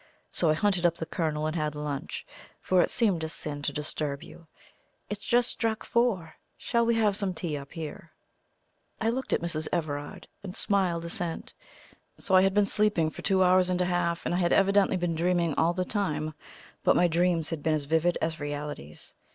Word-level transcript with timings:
So 0.31 0.49
I 0.49 0.55
hunted 0.55 0.83
up 0.83 0.95
the 0.95 1.05
Colonel 1.05 1.45
and 1.45 1.55
had 1.55 1.75
lunch, 1.75 2.25
for 2.59 2.81
it 2.81 2.89
seemed 2.89 3.23
a 3.23 3.29
sin 3.29 3.61
to 3.61 3.71
disturb 3.71 4.23
you. 4.23 4.47
It's 5.11 5.23
just 5.27 5.51
struck 5.51 5.83
four. 5.85 6.37
Shall 6.57 6.87
we 6.87 6.95
have 6.95 7.15
some 7.15 7.35
tea 7.35 7.55
up 7.55 7.73
here?" 7.73 8.09
I 8.99 9.11
looked 9.11 9.31
at 9.31 9.41
Mrs. 9.43 9.67
Everard, 9.71 10.27
and 10.41 10.55
smiled 10.55 11.05
assent. 11.05 11.53
So 12.17 12.33
I 12.33 12.41
had 12.41 12.55
been 12.55 12.65
sleeping 12.65 13.11
for 13.11 13.21
two 13.21 13.43
hours 13.43 13.69
and 13.69 13.79
a 13.79 13.85
half, 13.85 14.25
and 14.25 14.33
I 14.33 14.39
had 14.39 14.53
evidently 14.53 14.97
been 14.97 15.13
dreaming 15.13 15.53
all 15.55 15.73
the 15.73 15.85
time; 15.85 16.33
but 16.83 16.95
my 16.95 17.07
dreams 17.07 17.51
had 17.51 17.61
been 17.61 17.75
as 17.75 17.83
vivid 17.85 18.17
as 18.23 18.39
realities. 18.39 19.13